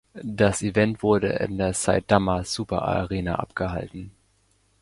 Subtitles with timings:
[0.23, 4.09] Das Event wurde in der Saitama Super Arena abgehalten.